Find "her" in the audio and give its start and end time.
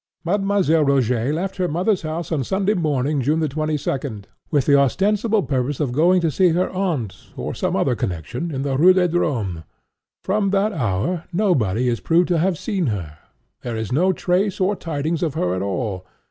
1.57-1.67, 6.49-6.71, 12.87-13.19, 15.35-15.53